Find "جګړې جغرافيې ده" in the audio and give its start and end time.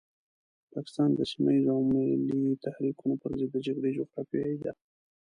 3.67-4.71